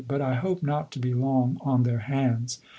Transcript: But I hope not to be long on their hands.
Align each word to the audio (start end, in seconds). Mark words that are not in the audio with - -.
But 0.07 0.19
I 0.19 0.33
hope 0.33 0.63
not 0.63 0.89
to 0.93 0.99
be 0.99 1.13
long 1.13 1.59
on 1.63 1.83
their 1.83 1.99
hands. 1.99 2.59